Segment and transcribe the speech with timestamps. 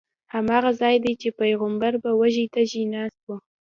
[0.33, 3.29] هماغه ځای دی چې پیغمبر به وږی تږی ناست و.